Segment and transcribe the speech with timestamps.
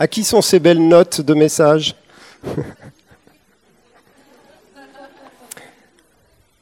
[0.00, 1.94] À qui sont ces belles notes de messages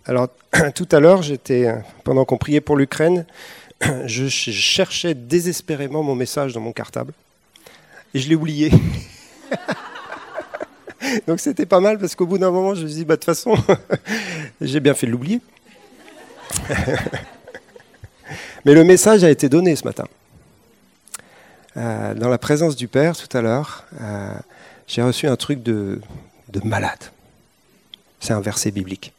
[0.04, 0.26] Alors,
[0.74, 1.72] tout à l'heure, j'étais,
[2.02, 3.24] pendant qu'on priait pour l'Ukraine,
[4.06, 7.12] je cherchais désespérément mon message dans mon cartable.
[8.12, 8.72] Et je l'ai oublié.
[11.28, 13.20] Donc c'était pas mal parce qu'au bout d'un moment, je me suis dit, bah, de
[13.20, 13.54] toute façon,
[14.60, 15.40] j'ai bien fait de l'oublier.
[18.64, 20.06] Mais le message a été donné ce matin.
[21.78, 24.34] Euh, dans la présence du Père, tout à l'heure, euh,
[24.88, 26.00] j'ai reçu un truc de,
[26.48, 26.98] de malade.
[28.18, 29.12] C'est un verset biblique.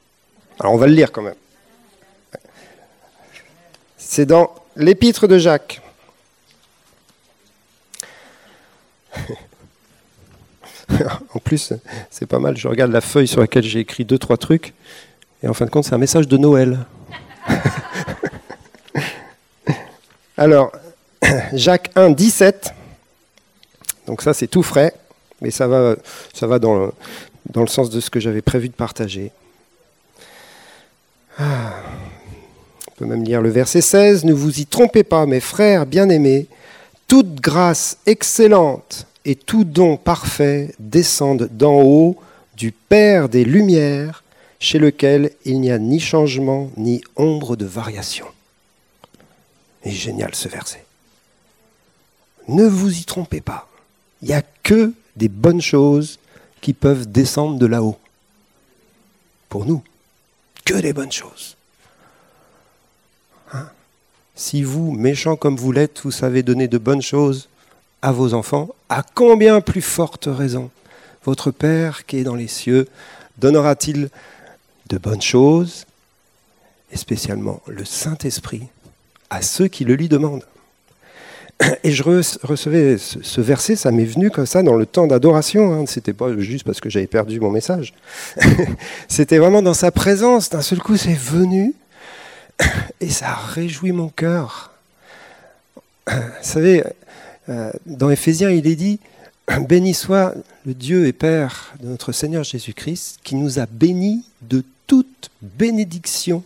[0.59, 1.35] Alors on va le lire quand même.
[3.97, 5.81] C'est dans l'épître de Jacques.
[11.33, 11.71] en plus,
[12.09, 12.57] c'est pas mal.
[12.57, 14.73] Je regarde la feuille sur laquelle j'ai écrit deux, trois trucs.
[15.43, 16.79] Et en fin de compte, c'est un message de Noël.
[20.35, 20.73] Alors,
[21.53, 22.73] Jacques 1, 17.
[24.07, 24.93] Donc ça, c'est tout frais.
[25.41, 25.95] Mais ça va,
[26.33, 26.91] ça va dans,
[27.55, 29.31] le, sens de ce que j'avais prévu de partager.
[31.37, 31.73] Ah.
[32.87, 34.25] On peut même lire le verset 16.
[34.25, 36.47] Ne vous y trompez pas, mes frères bien-aimés.
[37.07, 42.17] Toute grâce excellente et tout don parfait descendent d'en haut
[42.57, 44.23] du Père des Lumières,
[44.59, 48.25] chez lequel il n'y a ni changement ni ombre de variation.
[49.83, 50.83] Et génial ce verset.
[52.49, 53.69] Ne vous y trompez pas.
[54.23, 56.17] Il n'y a que des bonnes choses
[56.61, 57.99] qui peuvent descendre de là-haut.
[59.49, 59.83] Pour nous,
[60.65, 61.55] que des bonnes choses.
[63.53, 63.69] Hein?
[64.35, 67.49] Si vous, méchants comme vous l'êtes, vous savez donner de bonnes choses
[68.01, 70.71] à vos enfants, à combien plus forte raison
[71.25, 72.87] votre Père qui est dans les cieux
[73.37, 74.09] donnera-t-il
[74.87, 75.85] de bonnes choses,
[76.91, 78.69] et spécialement le Saint-Esprit,
[79.29, 80.45] à ceux qui le lui demandent?
[81.83, 85.73] et je recevais ce verset, ça m'est venu comme ça dans le temps d'adoration.
[85.73, 85.85] Hein.
[85.87, 87.93] C'était pas juste parce que j'avais perdu mon message.
[89.07, 90.49] C'était vraiment dans sa présence.
[90.49, 91.73] D'un seul coup, c'est venu
[93.01, 94.71] et ça a réjoui mon cœur.
[96.07, 96.83] Vous savez,
[97.49, 98.99] euh, dans Éphésiens, il est dit
[99.67, 104.63] Béni soit le Dieu et Père de notre Seigneur Jésus-Christ, qui nous a bénis de
[104.87, 106.43] toute bénédiction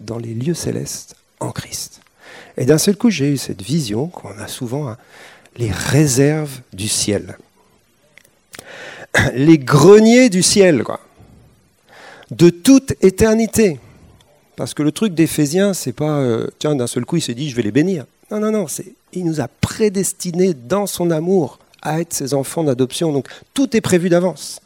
[0.00, 2.00] dans les lieux célestes en Christ.
[2.58, 4.96] Et d'un seul coup, j'ai eu cette vision qu'on a souvent, hein,
[5.56, 7.38] les réserves du ciel.
[9.34, 11.00] Les greniers du ciel, quoi.
[12.30, 13.78] De toute éternité.
[14.56, 17.48] Parce que le truc d'Éphésiens, c'est pas, euh, tiens, d'un seul coup, il s'est dit,
[17.48, 18.04] je vais les bénir.
[18.30, 22.64] Non, non, non, c'est, il nous a prédestinés dans son amour à être ses enfants
[22.64, 23.12] d'adoption.
[23.12, 24.60] Donc tout est prévu d'avance.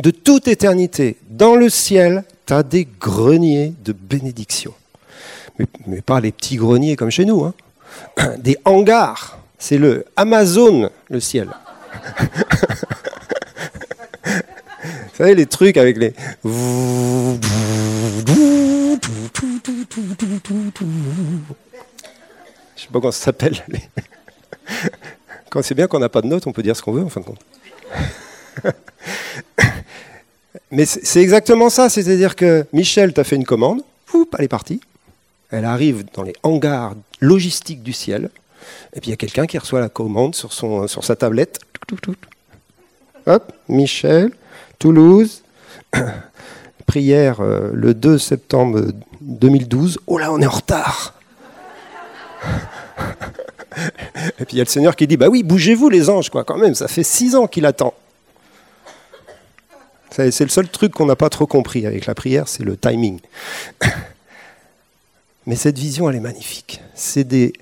[0.00, 4.72] De toute éternité, dans le ciel, tu as des greniers de bénédiction
[5.58, 7.54] mais, pas les petits greniers comme chez nous, hein.
[8.38, 9.38] des hangars.
[9.58, 11.48] C'est le Amazon, le ciel.
[14.84, 16.12] Vous savez, les trucs avec les.
[16.44, 16.50] Je
[22.76, 23.64] sais pas comment ça s'appelle.
[25.50, 27.08] Quand c'est bien qu'on n'a pas de notes, on peut dire ce qu'on veut en
[27.08, 27.40] fin de compte.
[30.70, 33.82] Mais c'est exactement ça, c'est-à-dire que Michel t'a fait une commande,
[34.38, 34.80] elle est partie
[35.50, 38.30] elle arrive dans les hangars logistiques du ciel,
[38.94, 41.60] et puis il y a quelqu'un qui reçoit la commande sur, sa tablette.
[43.26, 44.30] Hop, Michel,
[44.78, 45.42] Toulouse,
[46.86, 48.86] prière euh, le 2 septembre
[49.20, 49.98] 2012.
[50.06, 51.14] Oh là, on est en retard
[54.38, 56.44] Et puis il y a le Seigneur qui dit, bah oui, bougez-vous les anges, quoi,
[56.44, 57.94] quand même, ça fait six ans qu'il attend.
[60.10, 63.20] C'est le seul truc qu'on n'a pas trop compris avec la prière, c'est le timing.
[65.46, 66.80] Mais cette vision, elle est magnifique.
[66.94, 67.52] C'est des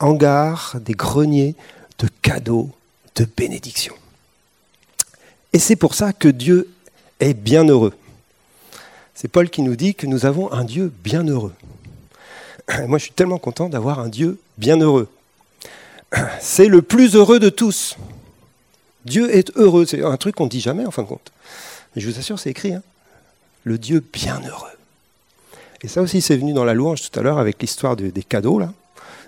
[0.00, 1.54] hangars, des greniers
[1.98, 2.70] de cadeaux,
[3.14, 3.94] de bénédictions.
[5.52, 6.68] Et c'est pour ça que Dieu
[7.20, 7.94] est bienheureux.
[9.14, 11.52] C'est Paul qui nous dit que nous avons un Dieu bienheureux.
[12.86, 15.08] Moi, je suis tellement content d'avoir un Dieu bienheureux.
[16.40, 17.96] C'est le plus heureux de tous.
[19.04, 19.86] Dieu est heureux.
[19.86, 21.32] C'est un truc qu'on ne dit jamais, en fin de compte.
[21.94, 22.74] Mais je vous assure, c'est écrit.
[22.74, 22.82] Hein.
[23.64, 24.68] le Dieu bienheureux.
[25.82, 28.58] Et ça aussi, c'est venu dans la louange tout à l'heure avec l'histoire des cadeaux,
[28.58, 28.72] là,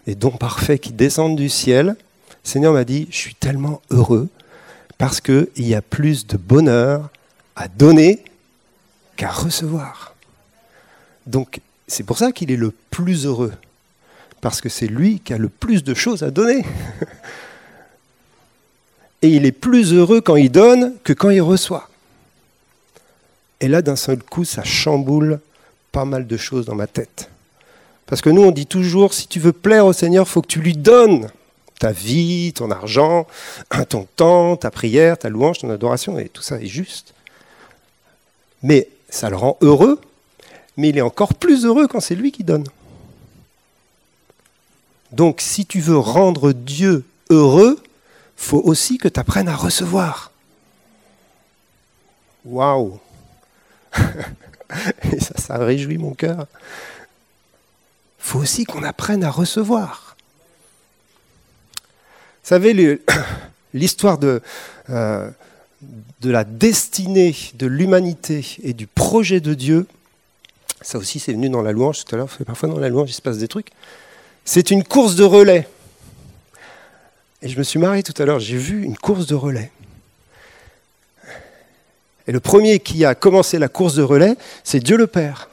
[0.07, 1.87] des dons parfaits qui descendent du ciel.
[1.87, 1.97] Le
[2.45, 4.29] Seigneur m'a dit, je suis tellement heureux
[4.99, 7.11] parce qu'il y a plus de bonheur
[7.57, 8.23] à donner
[9.17, 10.15] qu'à recevoir.
[11.27, 13.53] Donc, c'est pour ça qu'il est le plus heureux,
[14.41, 16.65] parce que c'est lui qui a le plus de choses à donner.
[19.23, 21.89] Et il est plus heureux quand il donne que quand il reçoit.
[23.61, 25.41] Et là, d'un seul coup, ça chamboule
[25.95, 27.31] pas mal de choses dans ma tête.
[28.07, 30.49] Parce que nous, on dit toujours, si tu veux plaire au Seigneur, il faut que
[30.49, 31.31] tu lui donnes
[31.79, 33.29] ta vie, ton argent,
[33.89, 37.15] ton temps, ta prière, ta louange, ton adoration, et tout ça est juste.
[38.63, 40.01] Mais ça le rend heureux,
[40.77, 42.65] mais il est encore plus heureux quand c'est lui qui donne.
[45.13, 47.81] Donc si tu veux rendre Dieu heureux,
[48.37, 50.33] faut aussi que tu apprennes à recevoir.
[52.45, 52.99] Waouh
[55.13, 56.47] Et ça, ça réjouit mon cœur.
[58.19, 60.17] faut aussi qu'on apprenne à recevoir.
[62.43, 63.01] Vous savez,
[63.75, 64.43] l'histoire de,
[64.91, 65.31] euh,
[66.21, 69.87] de la destinée de l'humanité et du projet de Dieu,
[70.83, 73.15] ça aussi c'est venu dans la louange tout à l'heure, parfois dans la louange il
[73.15, 73.71] se passe des trucs,
[74.45, 75.69] c'est une course de relais.
[77.43, 79.71] Et je me suis marié tout à l'heure, j'ai vu une course de relais.
[82.27, 85.49] Et le premier qui a commencé la course de relais, c'est Dieu le Père.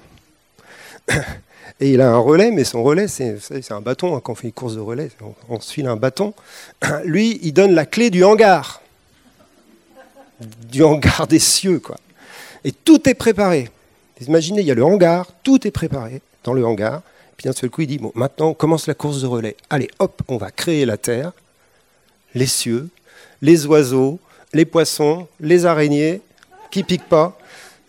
[1.82, 4.16] Et il a un relais, mais son relais, c'est un bâton.
[4.16, 5.10] Hein, quand on fait une course de relais,
[5.50, 6.36] on, se file un bâton.
[7.06, 8.82] Lui, il donne la clé du hangar.
[10.70, 11.98] Du hangar des cieux, quoi.
[12.64, 13.70] Et tout est préparé.
[14.28, 17.02] Imaginez, il y a le hangar, tout est préparé dans le hangar.
[17.36, 19.56] Puis d'un seul coup, il dit, bon, maintenant, on commence la course de relais.
[19.72, 21.32] Allez, hop, on va créer la terre,
[22.36, 22.90] les cieux,
[23.42, 24.20] les oiseaux,
[24.54, 26.22] les poissons, les araignées,
[26.72, 27.38] qui piquent pas,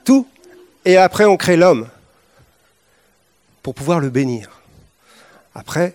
[0.05, 0.27] tout.
[0.85, 1.89] Et après, on crée l'homme
[3.63, 4.51] pour pouvoir le bénir.
[5.55, 5.95] Après,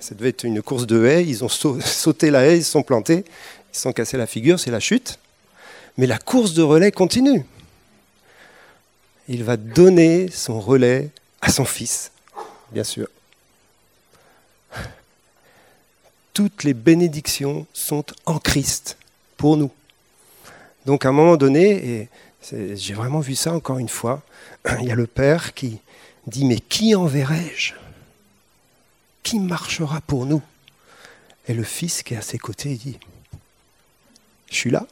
[0.00, 1.48] ça devait être une course de haie, ils ont
[1.80, 3.24] sauté la haie, ils se sont plantés,
[3.72, 5.18] ils se sont cassés la figure, c'est la chute.
[5.96, 7.44] Mais la course de relais continue.
[9.28, 11.10] Il va donner son relais
[11.40, 12.12] à son fils,
[12.70, 13.08] bien sûr.
[16.34, 18.98] Toutes les bénédictions sont en Christ
[19.36, 19.70] pour nous.
[20.86, 22.08] Donc à un moment donné,
[22.52, 24.22] et j'ai vraiment vu ça encore une fois,
[24.80, 25.80] il y a le Père qui
[26.28, 27.74] dit, mais qui enverrai-je?
[29.24, 30.40] Qui marchera pour nous?
[31.48, 32.98] Et le Fils qui est à ses côtés dit,
[34.48, 34.86] je suis là,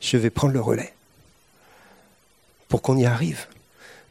[0.00, 0.94] je vais prendre le relais
[2.68, 3.46] pour qu'on y arrive,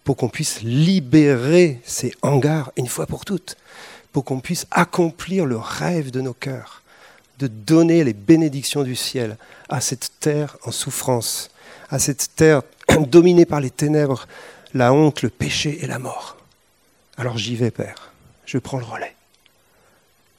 [0.03, 3.55] pour qu'on puisse libérer ces hangars une fois pour toutes,
[4.11, 6.83] pour qu'on puisse accomplir le rêve de nos cœurs
[7.39, 9.37] de donner les bénédictions du ciel
[9.69, 10.12] à cette
[10.63, 11.49] en souffrance,
[11.89, 12.61] à cette terre
[13.07, 14.27] dominée par les ténèbres,
[14.73, 16.37] la honte, le péché et la mort.
[17.17, 18.11] Alors j'y vais, Père,
[18.45, 19.15] je prends le relais.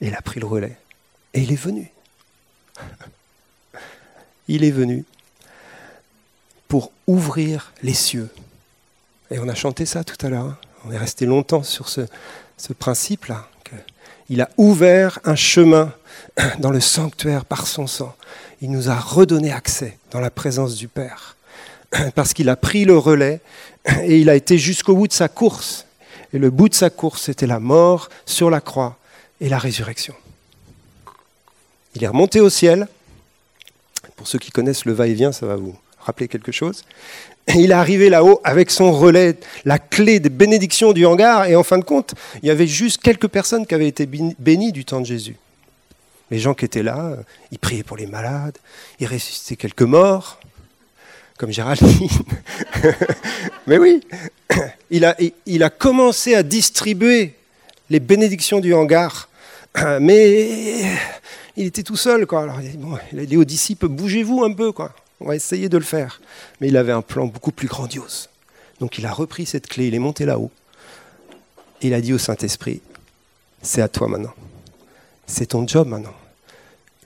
[0.00, 0.76] Et il a pris le relais.
[1.32, 1.90] Et il est venu.
[4.46, 5.06] Il est venu
[6.69, 8.28] pour ouvrir les cieux.
[9.30, 10.44] Et on a chanté ça tout à l'heure.
[10.44, 10.58] Hein.
[10.84, 12.02] On est resté longtemps sur ce,
[12.58, 13.48] ce principe-là.
[14.28, 15.94] Il a ouvert un chemin
[16.58, 18.14] dans le sanctuaire par son sang.
[18.61, 21.37] Il nous a redonné accès dans la présence du Père.
[22.14, 23.40] Parce qu'il a pris le relais
[24.02, 25.87] et il a été jusqu'au bout de sa course.
[26.32, 28.99] Et le bout de sa course, c'était la mort sur la croix
[29.40, 30.14] et la résurrection.
[31.94, 32.88] Il est remonté au ciel.
[34.16, 36.84] Pour ceux qui connaissent le va-et-vient, ça va vous rappeler quelque chose.
[37.49, 41.62] Il est arrivé là-haut avec son relais, la clé des bénédictions du hangar, et en
[41.62, 45.00] fin de compte, il y avait juste quelques personnes qui avaient été bénies du temps
[45.00, 45.37] de Jésus.
[46.34, 47.16] Les gens qui étaient là,
[47.52, 48.58] ils priaient pour les malades,
[48.98, 50.40] ils ressuscitaient quelques morts,
[51.38, 52.08] comme Géraldine.
[53.69, 54.00] Mais oui,
[54.90, 57.36] il a, commencé à distribuer
[57.88, 59.28] les bénédictions du hangar,
[60.00, 60.82] mais
[61.56, 62.26] il était tout seul.
[62.26, 62.42] Quoi.
[62.42, 64.73] Alors, bon, il dit aux disciples, bougez-vous un peu.
[64.73, 66.20] Quoi on va essayer de le faire.
[66.61, 68.28] Mais il avait un plan beaucoup plus grandiose.
[68.80, 70.50] Donc il a repris cette clé, il est monté là-haut.
[71.80, 72.80] Il a dit au Saint-Esprit,
[73.62, 74.35] c'est à toi maintenant.
[75.28, 76.14] C'est ton job maintenant.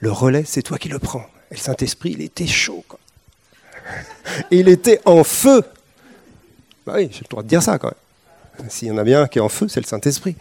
[0.00, 1.26] Le relais, c'est toi qui le prends.
[1.50, 2.84] Et le Saint-Esprit, il était chaud.
[4.50, 5.62] il était en feu.
[6.86, 8.70] Bah oui, j'ai le droit de dire ça quand même.
[8.70, 10.36] S'il y en a bien un qui est en feu, c'est le Saint-Esprit.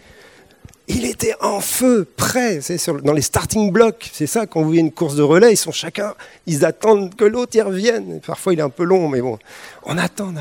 [0.90, 2.60] Il était en feu, prêt,
[3.04, 4.10] dans les starting blocks.
[4.14, 6.14] C'est ça, quand vous voyez une course de relais, ils sont chacun,
[6.46, 8.22] ils attendent que l'autre y revienne.
[8.26, 9.38] Parfois, il est un peu long, mais bon,
[9.84, 10.34] on attend.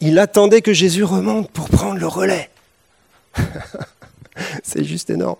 [0.00, 2.48] Il attendait que Jésus remonte pour prendre le relais.
[4.62, 5.38] c'est juste énorme.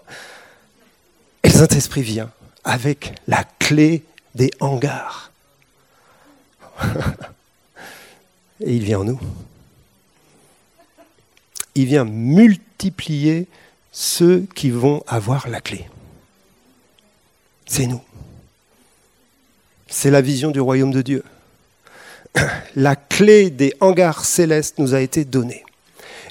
[1.45, 2.31] Et le Saint-Esprit vient
[2.69, 5.33] avec la clé des hangars.
[8.61, 9.21] Et il vient en nous.
[11.75, 13.47] Il vient multiplier
[13.91, 15.89] ceux qui vont avoir la clé.
[17.67, 18.03] C'est nous.
[19.89, 21.25] C'est la vision du royaume de Dieu.
[22.77, 25.65] La clé des hangars célestes nous a été donnée.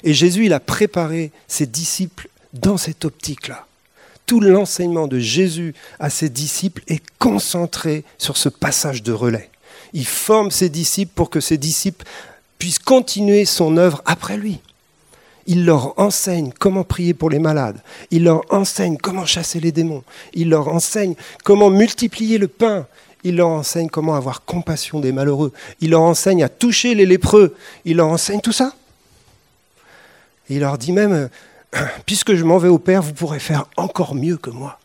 [0.04, 3.67] Et Jésus, il a préparé ses disciples dans cette optique-là.
[4.28, 9.48] Tout l'enseignement de Jésus à ses disciples est concentré sur ce passage de relais.
[9.94, 12.04] Il forme ses disciples pour que ses disciples
[12.58, 14.60] puissent continuer son œuvre après lui.
[15.46, 17.80] Il leur enseigne comment prier pour les malades.
[18.10, 20.04] Il leur enseigne comment chasser les démons.
[20.34, 22.86] Il leur enseigne comment multiplier le pain.
[23.24, 25.54] Il leur enseigne comment avoir compassion des malheureux.
[25.80, 27.56] Il leur enseigne à toucher les lépreux.
[27.86, 28.74] Il leur enseigne tout ça.
[30.50, 31.30] il leur dit même,
[32.06, 34.78] puisque je m'en vais au Père, vous pourrez faire encore mieux que moi.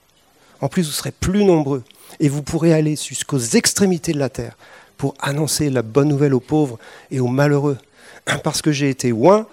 [0.61, 1.83] En plus, vous serez plus nombreux
[2.19, 4.57] et vous pourrez aller jusqu'aux extrémités de la terre
[4.97, 6.79] pour annoncer la bonne nouvelle aux pauvres
[7.11, 7.77] et aux malheureux.
[8.43, 9.47] Parce que j'ai été loin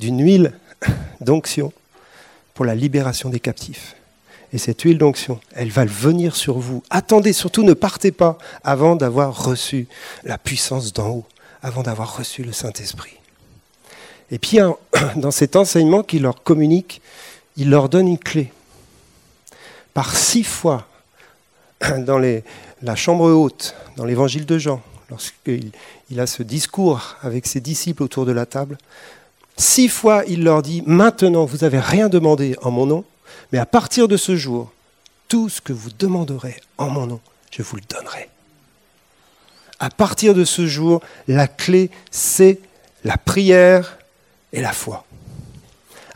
[0.00, 0.52] d'une huile
[1.20, 1.72] d'onction
[2.54, 3.96] pour la libération des captifs.
[4.52, 6.82] Et cette huile d'onction, elle va venir sur vous.
[6.88, 9.88] Attendez, surtout ne partez pas avant d'avoir reçu
[10.24, 11.26] la puissance d'en haut,
[11.62, 13.18] avant d'avoir reçu le Saint-Esprit.
[14.30, 14.58] Et puis,
[15.16, 17.00] dans cet enseignement qu'il leur communique,
[17.56, 18.52] il leur donne une clé.
[19.94, 20.86] Par six fois,
[21.98, 25.70] dans la chambre haute, dans l'évangile de Jean, lorsqu'il
[26.10, 28.78] il a ce discours avec ses disciples autour de la table,
[29.56, 33.04] six fois il leur dit, maintenant vous n'avez rien demandé en mon nom,
[33.52, 34.72] mais à partir de ce jour,
[35.28, 38.28] tout ce que vous demanderez en mon nom, je vous le donnerai.
[39.78, 42.60] À partir de ce jour, la clé, c'est
[43.04, 43.98] la prière
[44.56, 45.04] et la foi.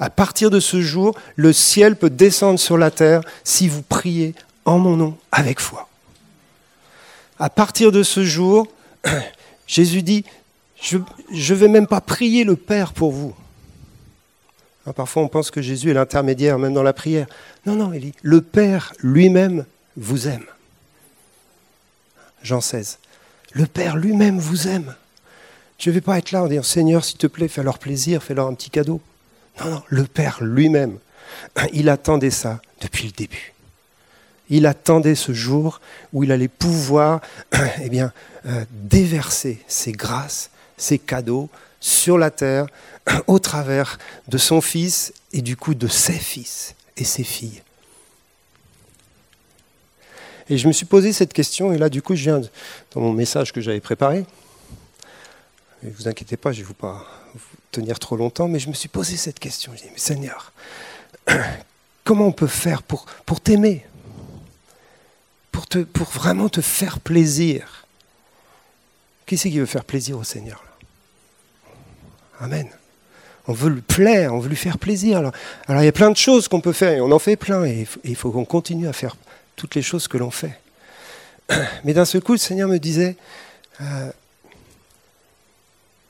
[0.00, 4.34] À partir de ce jour, le ciel peut descendre sur la terre si vous priez
[4.64, 5.88] en mon nom avec foi.
[7.38, 8.66] À partir de ce jour,
[9.66, 10.24] Jésus dit,
[10.80, 13.34] je ne vais même pas prier le Père pour vous.
[14.86, 17.26] Hein, parfois on pense que Jésus est l'intermédiaire même dans la prière.
[17.66, 19.66] Non, non, il dit, le Père lui-même
[19.98, 20.46] vous aime.
[22.42, 22.98] Jean 16.
[23.52, 24.94] Le Père lui-même vous aime.
[25.80, 28.22] Je ne vais pas être là en disant Seigneur, s'il te plaît, fais leur plaisir,
[28.22, 29.00] fais leur un petit cadeau.
[29.58, 30.98] Non, non, le Père lui-même,
[31.72, 33.54] il attendait ça depuis le début.
[34.50, 35.80] Il attendait ce jour
[36.12, 37.22] où il allait pouvoir
[37.82, 38.12] eh bien,
[38.44, 41.48] euh, déverser ses grâces, ses cadeaux
[41.80, 42.66] sur la terre
[43.26, 47.62] au travers de son fils et du coup de ses fils et ses filles.
[50.50, 52.40] Et je me suis posé cette question, et là, du coup, je viens
[52.92, 54.26] dans mon message que j'avais préparé.
[55.82, 58.74] Ne vous inquiétez pas, je ne vais pas vous tenir trop longtemps, mais je me
[58.74, 59.72] suis posé cette question.
[59.74, 60.52] Je dit, mais Seigneur,
[62.04, 63.06] comment on peut faire pour,
[63.42, 63.86] t'aimer?
[65.52, 67.86] Pour, vraiment te faire plaisir.
[69.26, 70.64] Qui c'est qui veut faire plaisir au Seigneur
[72.40, 72.68] Amen.
[73.46, 75.18] On veut lui plaire, on veut lui faire plaisir.
[75.18, 75.32] Alors,
[75.66, 77.64] alors il y a plein de choses qu'on peut faire, et on en fait plein,
[77.64, 79.16] et il faut qu'on continue à faire
[79.56, 80.58] toutes les choses que l'on fait.
[81.84, 83.16] Mais d'un seul coup, le Seigneur me disait,
[83.80, 84.10] euh,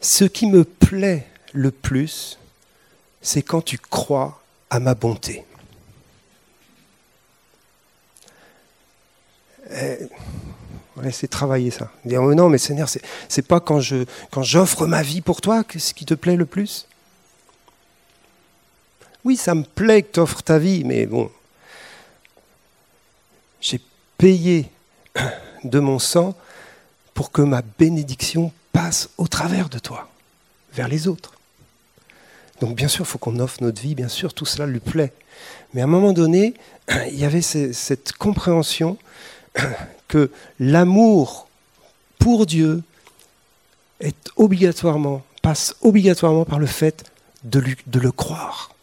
[0.01, 2.39] ce qui me plaît le plus,
[3.23, 5.45] c'est quand tu crois à ma bonté.
[11.05, 11.91] essayer de travailler ça.
[12.05, 15.41] Dire, oh non, mais Seigneur, c'est, c'est pas quand, je, quand j'offre ma vie pour
[15.41, 16.87] toi que ce qui te plaît le plus.
[19.25, 21.31] Oui, ça me plaît que tu offres ta vie, mais bon,
[23.61, 23.81] j'ai
[24.19, 24.71] payé
[25.65, 26.35] de mon sang
[27.13, 28.53] pour que ma bénédiction
[29.19, 30.09] au travers de toi,
[30.73, 31.35] vers les autres.
[32.61, 35.13] Donc bien sûr, il faut qu'on offre notre vie, bien sûr, tout cela lui plaît.
[35.73, 36.55] Mais à un moment donné,
[37.09, 38.99] il y avait cette compréhension
[40.09, 41.49] que l'amour
[42.19, 42.83] pour Dieu
[44.01, 47.05] est obligatoirement, passe obligatoirement par le fait
[47.45, 48.75] de, de le croire.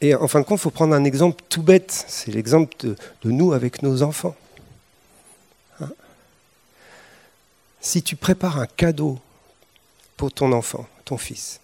[0.00, 2.04] Et en fin de compte, il faut prendre un exemple tout bête.
[2.08, 4.34] C'est l'exemple de, nous avec nos enfants.
[5.80, 5.90] Hein
[7.80, 9.18] si tu prépares un cadeau
[10.16, 11.60] pour ton enfant, ton fils,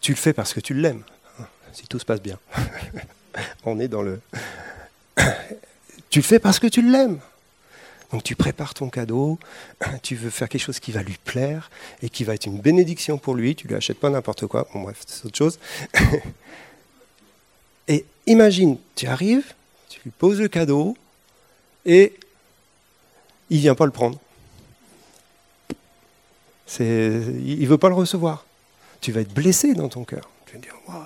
[0.00, 1.02] tu le fais parce que tu l'aimes,
[1.40, 2.38] hein, si tout se passe bien.
[3.64, 4.20] On est dans le,
[6.10, 7.18] tu le fais parce que tu l'aimes.
[8.12, 9.38] Donc tu prépares ton cadeau,
[10.02, 11.70] tu veux faire quelque chose qui va lui plaire
[12.02, 14.82] et qui va être une bénédiction pour lui, tu lui achètes pas n'importe quoi, bon
[14.82, 15.58] bref, c'est autre chose.
[17.88, 19.54] Et imagine, tu arrives,
[19.88, 20.96] tu lui poses le cadeau
[21.84, 22.14] et
[23.50, 24.20] il vient pas le prendre.
[26.78, 28.44] Il ne veut pas le recevoir.
[29.00, 30.30] Tu vas être blessé dans ton cœur.
[30.46, 31.04] Tu vas dire, waouh,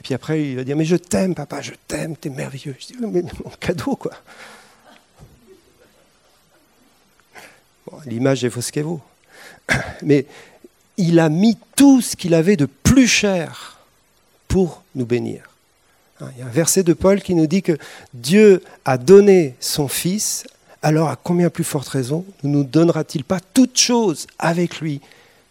[0.00, 2.74] et puis après, il va dire, mais je t'aime, papa, je t'aime, t'es merveilleux.
[2.78, 4.12] Je dis, mais mon cadeau, quoi.
[8.06, 9.02] L'image est fausse qu'elle vaut.
[10.02, 10.24] Mais
[10.96, 13.78] il a mis tout ce qu'il avait de plus cher
[14.48, 15.50] pour nous bénir.
[16.20, 17.76] Hein, il y a un verset de Paul qui nous dit que
[18.14, 20.46] Dieu a donné son Fils,
[20.82, 25.00] alors à combien plus forte raison ne nous donnera-t-il pas toute chose avec lui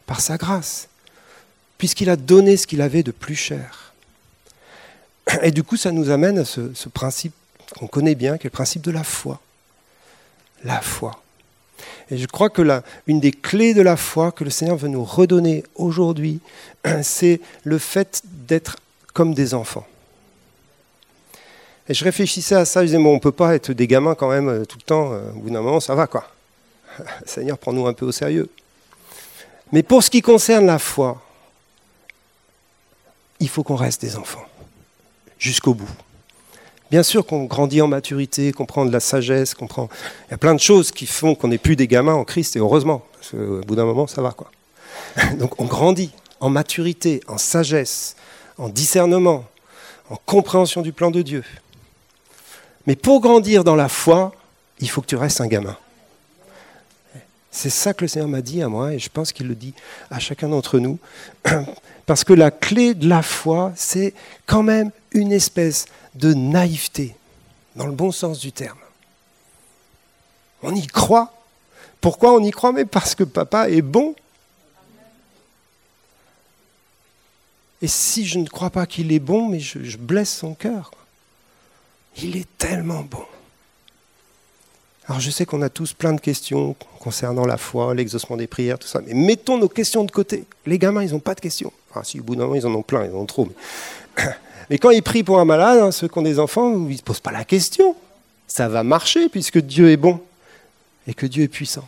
[0.05, 0.87] par sa grâce,
[1.77, 3.93] puisqu'il a donné ce qu'il avait de plus cher?
[5.43, 7.33] Et du coup, ça nous amène à ce, principe
[7.77, 9.39] qu'on connaît bien, qui est le principe de la foi.
[10.63, 11.21] La foi.
[12.09, 14.87] Et je crois que la, une des clés de la foi que le Seigneur veut
[14.87, 16.39] nous redonner aujourd'hui,
[17.03, 18.77] c'est le fait d'être
[19.13, 19.85] comme des enfants.
[21.89, 24.13] Et je réfléchissais à ça, je disais, bon, on ne peut pas être des gamins
[24.13, 26.27] quand même euh, tout le temps, euh, au bout d'un moment, ça va quoi.
[27.25, 28.47] Seigneur, prends-nous un peu au sérieux.
[29.71, 31.19] Mais pour ce qui concerne la foi,
[33.39, 34.45] il faut qu'on reste des enfants,
[35.39, 35.89] jusqu'au bout.
[36.91, 39.89] Bien sûr qu'on grandit en maturité, qu'on prend de la sagesse, qu'on prend...
[40.27, 42.55] Il y a plein de choses qui font qu'on n'est plus des gamins en Christ,
[42.55, 44.31] et heureusement, parce qu'au bout d'un moment, ça va.
[44.31, 44.51] quoi.
[45.39, 48.15] Donc on grandit en maturité, en sagesse,
[48.59, 49.45] en discernement,
[50.11, 51.43] en compréhension du plan de Dieu.
[52.89, 54.33] Mais pour grandir dans la foi,
[54.79, 55.77] il faut que tu restes un gamin.
[57.51, 59.75] C'est ça que le Seigneur m'a dit à moi, et je pense qu'il le dit
[60.09, 60.97] à chacun d'entre nous.
[62.07, 64.15] Parce que la clé de la foi, c'est
[64.47, 67.15] quand même une espèce de naïveté,
[67.75, 68.79] dans le bon sens du terme.
[70.63, 71.31] On y croit.
[72.01, 72.71] Pourquoi on y croit?
[72.71, 74.15] Mais parce que papa est bon.
[77.83, 80.89] Et si je ne crois pas qu'il est bon, mais je, je blesse son cœur.
[82.17, 83.23] Il est tellement bon.
[85.07, 88.77] Alors je sais qu'on a tous plein de questions concernant la foi, l'exaucement des prières,
[88.77, 90.45] tout ça, mais mettons nos questions de côté.
[90.67, 91.73] Les gamins, ils n'ont pas de questions.
[91.89, 93.49] Enfin, si au bout d'un moment, ils en ont plein, ils en ont trop.
[94.69, 96.97] Mais, quand ils prient pour un malade, hein, ceux qui ont des enfants, ils ne
[96.97, 97.95] se posent pas la question.
[98.47, 100.21] Ça va marcher puisque Dieu est bon
[101.07, 101.87] et que Dieu est puissant.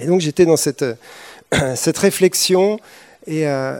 [0.00, 0.84] Et donc j'étais dans cette,
[1.96, 2.80] réflexion
[3.28, 3.78] et, euh,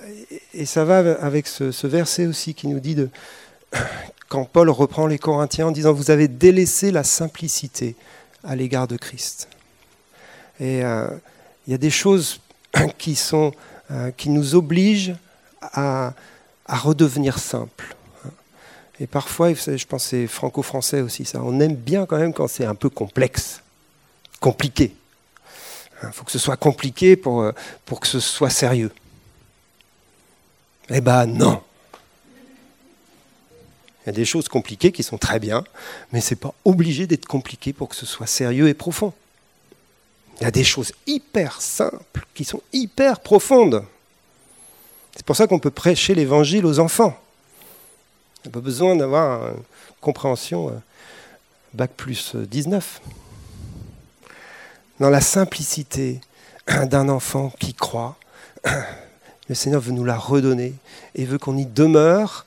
[0.54, 3.08] et, ça va avec ce verset aussi qui nous dit de,
[4.30, 7.96] quand Paul reprend les Corinthiens en disant Vous avez délaissé la simplicité
[8.44, 9.48] à l'égard de Christ.
[10.60, 11.08] Et euh,
[11.66, 12.40] il y a des choses
[12.98, 13.52] qui, sont,
[13.90, 15.14] euh, qui nous obligent
[15.60, 16.14] à,
[16.66, 17.96] redevenir simples.
[19.00, 21.40] Et parfois, je pense c'est franco-français aussi, ça.
[21.42, 23.62] On aime bien quand même quand c'est un peu complexe,
[24.38, 24.94] compliqué.
[26.04, 27.52] Il faut que ce soit compliqué pour, euh,
[27.84, 28.92] pour que ce soit sérieux.
[30.88, 31.60] Eh ben non.
[34.02, 35.64] Il y a des choses compliquées qui sont très bien,
[36.12, 39.12] mais ce n'est pas obligé d'être compliqué pour que ce soit sérieux et profond.
[40.40, 43.84] Il y a des choses hyper simples qui sont hyper profondes.
[45.14, 47.18] C'est pour ça qu'on peut prêcher l'évangile aux enfants.
[48.38, 49.62] Il n'y a pas besoin d'avoir une
[50.00, 50.72] compréhension euh,
[51.74, 53.02] bac plus 19.
[54.98, 56.22] Dans la simplicité
[56.84, 58.16] d'un enfant qui croit,
[59.48, 60.72] le Seigneur veut nous la redonner
[61.14, 62.46] et veut qu'on y demeure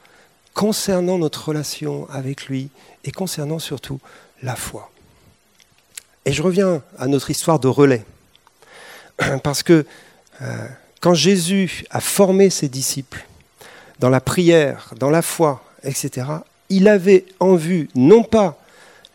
[0.54, 2.70] concernant notre relation avec lui
[3.04, 4.00] et concernant surtout
[4.42, 4.92] la foi.
[6.26, 8.06] Et je reviens à notre histoire de relais.
[9.44, 9.86] Parce que
[10.42, 10.68] euh,
[11.02, 13.26] quand Jésus a formé ses disciples
[14.00, 16.28] dans la prière, dans la foi, etc.,
[16.70, 18.58] il avait en vue non pas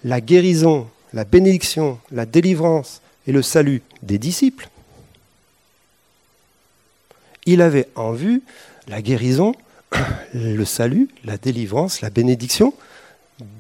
[0.05, 4.69] la guérison, la bénédiction, la délivrance et le salut des disciples,
[7.47, 8.43] il avait en vue
[8.87, 9.55] la guérison,
[10.35, 12.75] le salut, la délivrance, la bénédiction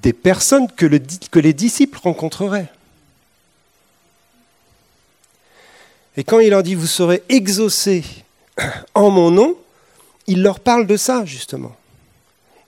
[0.02, 2.70] des personnes que, les disciples rencontreraient.
[6.16, 8.04] Et quand il leur dit, vous serez exaucés
[8.94, 9.56] en mon nom,
[10.26, 11.76] il leur parle de ça, justement.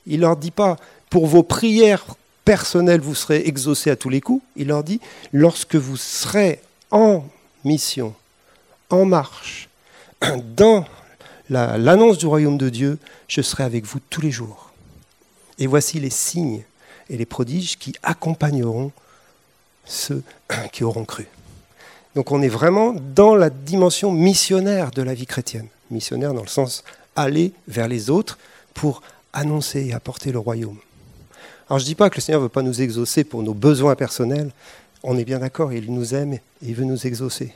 [0.06, 0.76] Il leur dit pas,
[1.10, 2.04] pour vos prières
[2.44, 4.42] personnelles, vous serez exaucés à tous les coups.
[4.56, 5.00] Il leur dit,
[5.32, 6.60] lorsque vous serez
[6.92, 7.24] en
[7.64, 8.14] mission,
[8.88, 9.68] en marche,
[10.56, 10.86] dans
[11.50, 14.70] l'annonce du royaume de Dieu, je serai avec vous tous les jours.
[15.58, 16.62] Et voici les signes
[17.10, 18.92] et les prodiges qui accompagneront
[19.84, 20.22] ceux
[20.72, 21.26] qui auront cru.
[22.14, 25.68] Donc on est vraiment dans la dimension missionnaire de la vie chrétienne.
[25.90, 26.84] Missionnaire dans le sens
[27.16, 28.38] aller vers les autres
[28.74, 30.78] pour annoncer et apporter le royaume.
[31.68, 33.54] Alors je ne dis pas que le Seigneur ne veut pas nous exaucer pour nos
[33.54, 34.50] besoins personnels.
[35.02, 37.54] On est bien d'accord, il nous aime et il veut nous exaucer.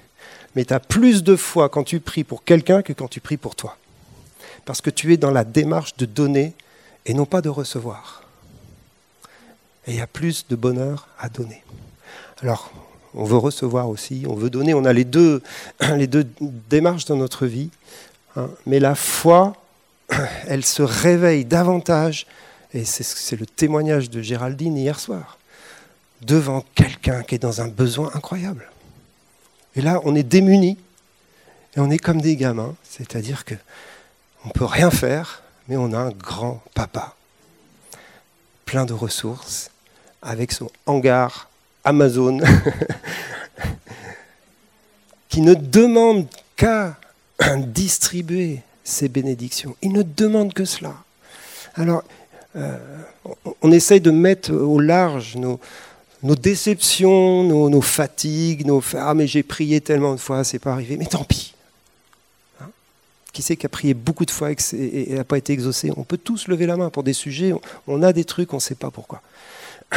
[0.54, 3.36] Mais tu as plus de foi quand tu pries pour quelqu'un que quand tu pries
[3.36, 3.76] pour toi
[4.64, 6.54] parce que tu es dans la démarche de donner
[7.06, 8.22] et non pas de recevoir.
[9.86, 11.62] Et il y a plus de bonheur à donner.
[12.42, 12.72] Alors,
[13.14, 15.42] on veut recevoir aussi, on veut donner, on a les deux,
[15.96, 16.26] les deux
[16.68, 17.70] démarches dans notre vie,
[18.36, 18.50] hein.
[18.66, 19.54] mais la foi,
[20.46, 22.26] elle se réveille davantage,
[22.72, 25.38] et c'est le témoignage de Géraldine hier soir,
[26.22, 28.68] devant quelqu'un qui est dans un besoin incroyable.
[29.76, 30.78] Et là, on est démunis,
[31.76, 33.54] et on est comme des gamins, c'est-à-dire que
[34.44, 37.14] on ne peut rien faire, mais on a un grand papa,
[38.66, 39.70] plein de ressources,
[40.22, 41.48] avec son hangar
[41.84, 42.38] Amazon,
[45.28, 46.26] qui ne demande
[46.56, 46.96] qu'à
[47.58, 49.74] distribuer ses bénédictions.
[49.82, 50.94] Il ne demande que cela.
[51.74, 52.04] Alors,
[52.56, 52.78] euh,
[53.62, 55.58] on essaye de mettre au large nos,
[56.22, 61.06] déceptions, nos, fatigues, nos ah mais j'ai prié tellement de fois, c'est pas arrivé, mais
[61.06, 61.53] tant pis.
[63.34, 66.16] Qui c'est qui a prié beaucoup de fois et n'a pas été exaucé On peut
[66.16, 67.52] tous lever la main pour des sujets,
[67.88, 69.20] on a des trucs, on ne sait pas pourquoi.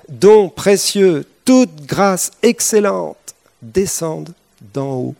[0.10, 4.34] don précieux, toute grâce excellente descendent
[4.74, 5.16] d'en haut,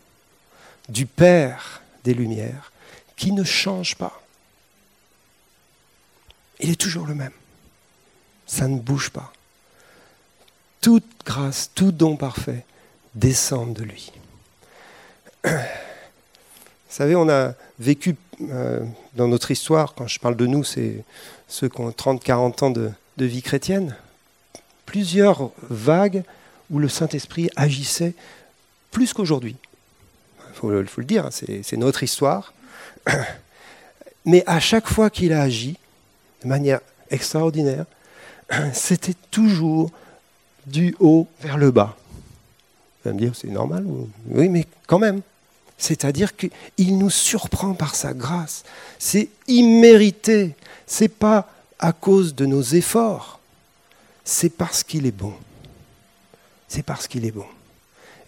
[0.88, 2.72] du Père des Lumières,
[3.16, 4.20] qui ne change pas.
[6.58, 7.32] Il est toujours le même.
[8.44, 9.32] Ça ne bouge pas.
[10.80, 12.66] Toute grâce, tout don parfait
[13.14, 14.10] descendent de lui.
[15.44, 15.52] Vous
[16.88, 18.16] savez, on a vécu
[18.50, 18.84] euh,
[19.14, 21.04] dans notre histoire, quand je parle de nous, c'est
[21.46, 22.90] ceux qui ont 30-40 ans de,
[23.26, 23.96] vie chrétienne,
[24.86, 26.22] plusieurs vagues
[26.70, 28.14] où le Saint-Esprit agissait
[28.90, 29.56] plus qu'aujourd'hui.
[30.38, 32.52] Il faut, le dire, hein, c'est notre histoire.
[34.24, 35.76] Mais à chaque fois qu'il a agi,
[36.42, 36.80] de manière
[37.10, 37.86] extraordinaire,
[38.72, 39.90] c'était toujours
[40.66, 41.96] du haut vers le bas.
[43.02, 43.84] Vous allez me dire, c'est normal
[44.28, 45.22] Oui, mais quand même.
[45.76, 48.62] C'est-à-dire qu'il nous surprend par sa grâce.
[49.00, 50.54] C'est immérité.
[50.86, 51.50] C'est pas
[51.82, 53.40] à cause de nos efforts.
[54.24, 55.34] C'est parce qu'il est bon.
[56.68, 57.44] C'est parce qu'il est bon.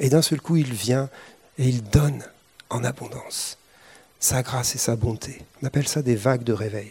[0.01, 1.09] Et d'un seul coup, il vient
[1.57, 2.23] et il donne
[2.69, 3.57] en abondance
[4.19, 5.41] sa grâce et sa bonté.
[5.63, 6.91] On appelle ça des vagues de réveil.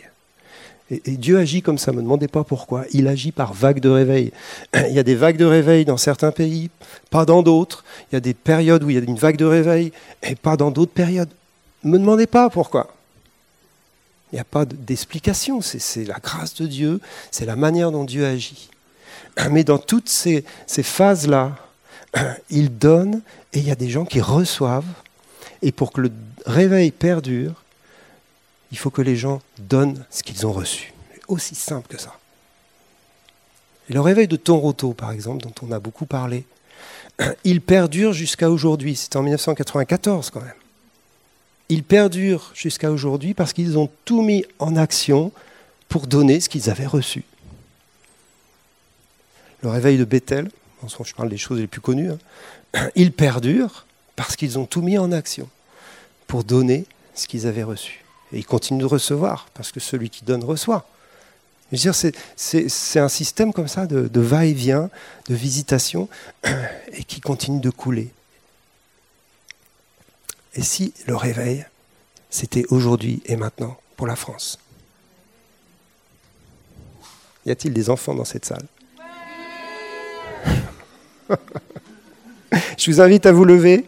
[0.89, 2.85] Et, Dieu agit comme ça, ne me demandez pas pourquoi.
[2.91, 4.31] Il agit par vagues de réveil.
[4.73, 6.69] Il y a des vagues de réveil dans certains pays,
[7.09, 7.83] pas dans d'autres.
[8.11, 10.55] Il y a des périodes où il y a une vague de réveil et pas
[10.55, 11.29] dans d'autres périodes.
[11.83, 12.93] Ne me demandez pas pourquoi.
[14.33, 15.61] Il n'y a pas d'explication.
[15.61, 18.71] C'est la grâce de Dieu, c'est la manière dont Dieu agit.
[19.51, 21.55] Mais dans toutes ces, phases-là,
[22.49, 23.21] il donne
[23.53, 24.91] et il y a des gens qui reçoivent.
[25.61, 26.11] Et pour que le
[26.47, 27.63] réveil perdure,
[28.71, 30.93] il faut que les gens donnent ce qu'ils ont reçu.
[31.27, 32.17] Aussi simple que ça.
[33.87, 36.47] Le réveil de Toronto, par exemple, dont on a beaucoup parlé,
[37.43, 38.95] il perdure jusqu'à aujourd'hui.
[38.95, 40.53] C'était en 1994 quand même.
[41.69, 45.31] Il perdure jusqu'à aujourd'hui parce qu'ils ont tout mis en action
[45.89, 47.23] pour donner ce qu'ils avaient reçu.
[49.61, 50.49] Le réveil de Bethel,
[51.03, 54.97] je parle des choses les plus connues, hein, il perdure parce qu'ils ont tout mis
[54.97, 55.49] en action
[56.27, 58.03] pour donner ce qu'ils avaient reçu.
[58.31, 60.87] Et il continue de recevoir, parce que celui qui donne reçoit.
[61.71, 64.89] C'est un système comme ça de, va-et-vient,
[65.27, 66.09] de visitation,
[66.93, 68.11] et qui continue de couler.
[70.55, 71.65] Et si le réveil,
[72.29, 74.59] c'était aujourd'hui et maintenant pour la France?
[77.45, 78.65] Y a-t-il des enfants dans cette salle?
[82.77, 83.85] Je vous invite à vous lever.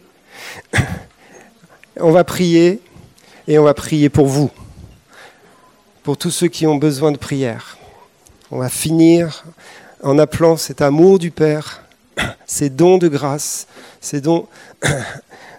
[1.97, 2.81] On va prier
[3.47, 4.51] et on va prier pour vous,
[6.03, 7.77] pour tous ceux qui ont besoin de prière.
[8.51, 9.45] On va finir
[10.03, 11.83] en appelant cet amour du Père,
[12.45, 13.67] ces dons de grâce,
[14.01, 14.47] ces dons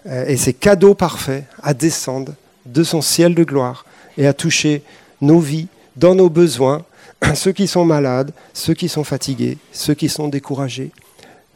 [0.07, 2.33] et ces cadeaux parfaits à descendre
[2.65, 3.85] de son ciel de gloire
[4.17, 4.83] et à toucher
[5.21, 6.85] nos vies, dans nos besoins,
[7.33, 10.91] ceux qui sont malades, ceux qui sont fatigués, ceux qui sont découragés,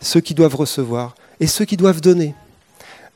[0.01, 2.33] ceux qui doivent recevoir et ceux qui doivent donner.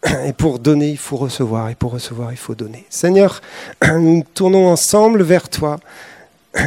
[0.25, 1.69] Et pour donner, il faut recevoir.
[1.69, 2.85] Et pour recevoir, il faut donner.
[2.89, 3.41] Seigneur,
[3.99, 5.79] nous tournons ensemble vers toi.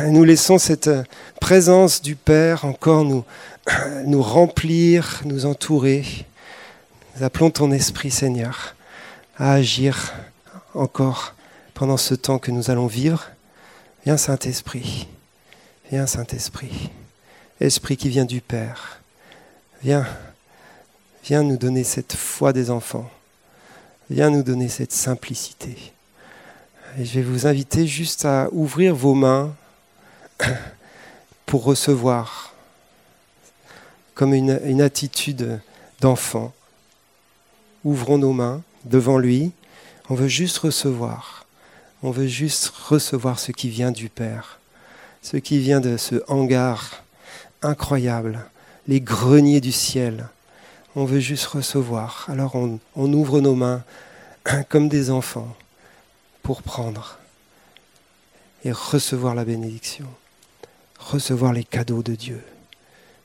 [0.08, 0.90] Nous laissons cette
[1.40, 3.24] présence du Père encore nous,
[4.04, 6.04] nous remplir, nous entourer.
[7.18, 8.76] Nous appelons ton esprit, Seigneur,
[9.38, 10.12] à agir
[10.72, 11.34] encore
[11.74, 13.26] pendant ce temps que nous allons vivre.
[14.04, 15.08] Viens, Saint-Esprit.
[15.90, 16.90] Viens, Saint-Esprit.
[17.58, 19.00] Esprit qui vient du Père.
[19.82, 20.06] Viens.
[21.24, 23.10] Viens nous donner cette foi des enfants.
[24.10, 25.76] Viens nous donner cette simplicité.
[27.00, 29.52] Et je vais vous inviter juste à ouvrir vos mains
[31.46, 32.54] pour recevoir,
[34.14, 35.60] comme une, une attitude
[36.00, 36.52] d'enfant.
[37.88, 39.52] Ouvrons nos mains devant lui.
[40.10, 41.46] On veut juste recevoir.
[42.02, 44.60] On veut juste recevoir ce qui vient du Père,
[45.22, 47.02] ce qui vient de ce hangar
[47.62, 48.44] incroyable,
[48.86, 50.28] les greniers du ciel
[50.98, 52.26] on veut juste recevoir.
[52.28, 52.80] Alors on,
[53.12, 53.84] ouvre nos mains
[54.68, 55.56] comme des enfants
[56.42, 57.18] pour prendre
[58.64, 60.06] et recevoir la bénédiction,
[60.98, 62.42] recevoir les cadeaux de Dieu.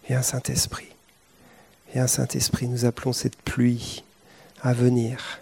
[0.08, 0.89] Viens Saint-Esprit,
[1.93, 4.04] viens Saint-Esprit, nous appelons cette pluie
[4.63, 5.39] à venir,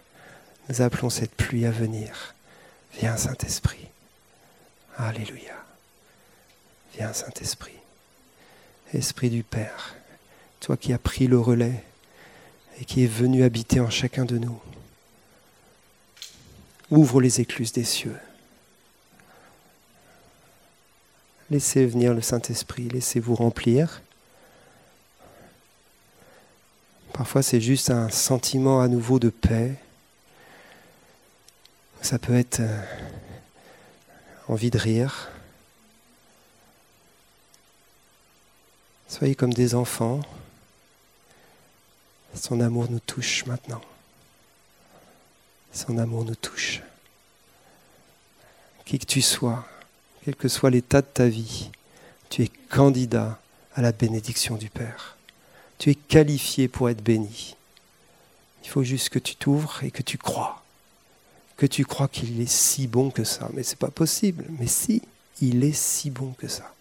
[0.70, 2.34] Nous appelons cette pluie à venir.
[2.94, 3.88] Viens Saint-Esprit.
[4.98, 5.56] Alléluia.
[6.96, 7.76] Viens Saint-Esprit.
[8.94, 9.96] Esprit du Père,
[10.60, 11.84] toi qui as pris le relais
[12.80, 14.60] et qui es venu habiter en chacun de nous.
[16.90, 18.18] Ouvre les écluses des cieux.
[21.50, 24.02] Laissez venir le Saint-Esprit, laissez-vous remplir.
[27.14, 29.76] Parfois c'est juste un sentiment à nouveau de paix.
[32.02, 32.84] Ça peut être euh,
[34.48, 35.30] envie de rire.
[39.08, 40.22] Soyez comme des enfants.
[42.34, 43.82] Son amour nous touche maintenant.
[45.74, 46.82] Son amour nous touche.
[48.86, 49.66] Qui que tu sois,
[50.24, 51.70] quel que soit l'état de ta vie,
[52.30, 53.40] tu es candidat
[53.76, 55.18] à la bénédiction du Père.
[55.82, 57.56] Tu es qualifié pour être béni.
[58.64, 60.62] Il faut juste que tu t'ouvres et que tu crois.
[61.58, 63.50] Que tu crois qu'il est si bon que ça.
[63.54, 64.46] Mais ce n'est pas possible.
[64.60, 65.02] Mais si,
[65.42, 66.72] il est si bon que ça.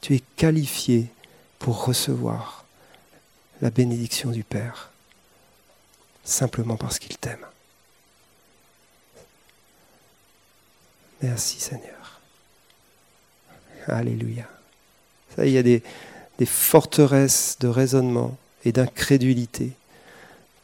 [0.00, 1.06] Tu es qualifié
[1.60, 2.64] pour recevoir
[3.60, 4.90] la bénédiction du Père
[6.24, 7.46] simplement parce qu'il t'aime.
[11.22, 12.20] Merci Seigneur.
[13.86, 14.48] Alléluia.
[15.36, 15.84] Ça, il y a des,
[16.42, 19.70] des forteresses de raisonnement et d'incrédulité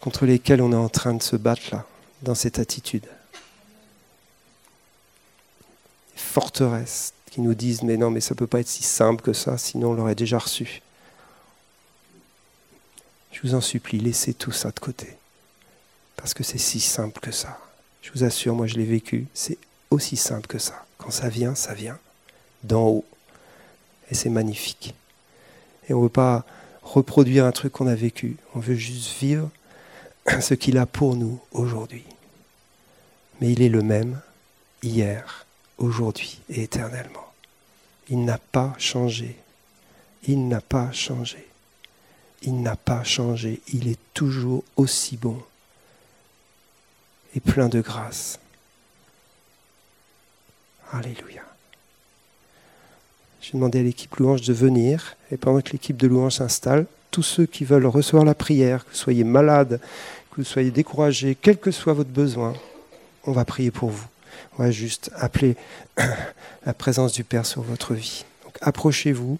[0.00, 1.86] contre lesquelles on est en train de se battre là,
[2.22, 3.06] dans cette attitude.
[6.16, 9.22] Des forteresses qui nous disent mais non mais ça ne peut pas être si simple
[9.22, 10.82] que ça, sinon on l'aurait déjà reçu.
[13.30, 15.16] Je vous en supplie, laissez tout ça de côté.
[16.16, 17.56] Parce que c'est si simple que ça.
[18.02, 19.58] Je vous assure, moi je l'ai vécu, c'est
[19.92, 20.86] aussi simple que ça.
[20.96, 22.00] Quand ça vient, ça vient
[22.64, 23.04] d'en haut.
[24.10, 24.96] Et c'est magnifique.
[25.88, 26.44] Et on ne veut pas
[26.82, 28.36] reproduire un truc qu'on a vécu.
[28.54, 29.50] On veut juste vivre
[30.40, 32.04] ce qu'il a pour nous aujourd'hui.
[33.40, 34.20] Mais il est le même
[34.82, 35.46] hier,
[35.78, 37.32] aujourd'hui et éternellement.
[38.08, 39.36] Il n'a pas changé.
[40.26, 41.46] Il n'a pas changé.
[42.42, 43.60] Il n'a pas changé.
[43.72, 45.42] Il est toujours aussi bon
[47.34, 48.38] et plein de grâce.
[50.92, 51.47] Alléluia.
[53.48, 57.22] J'ai demandé à l'équipe louange de venir, et pendant que l'équipe de louange s'installe, tous
[57.22, 59.80] ceux qui veulent recevoir la prière, que vous soyez malade,
[60.30, 62.52] que vous soyez découragé, quel que soit votre besoin,
[63.24, 64.06] on va prier pour vous.
[64.58, 65.56] On va juste appeler
[66.66, 68.26] la présence du Père sur votre vie.
[68.44, 69.38] Donc approchez-vous.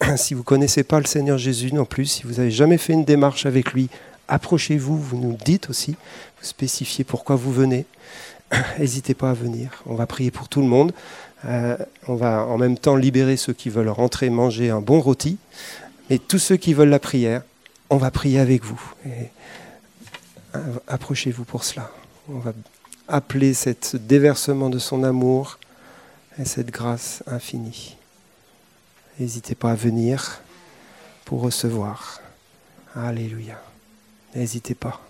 [0.16, 2.92] Si vous ne connaissez pas le Seigneur Jésus non plus, si vous n'avez jamais fait
[2.92, 3.88] une démarche avec lui,
[4.28, 7.86] approchez-vous, vous nous dites aussi, vous spécifiez pourquoi vous venez.
[8.78, 9.82] N'hésitez pas à venir.
[9.86, 10.92] On va prier pour tout le monde.
[11.46, 11.76] Euh,
[12.08, 15.38] on va en même temps libérer ceux qui veulent rentrer manger un bon rôti.
[16.10, 17.42] Mais tous ceux qui veulent la prière,
[17.90, 18.80] on va prier avec vous.
[19.06, 21.90] Euh, approchez-vous pour cela.
[22.28, 22.52] On va
[23.08, 25.58] appeler ce déversement de son amour
[26.38, 27.96] et cette grâce infinie.
[29.18, 30.40] N'hésitez pas à venir
[31.24, 32.20] pour recevoir.
[32.94, 33.60] Alléluia.
[34.34, 35.00] N'hésitez pas.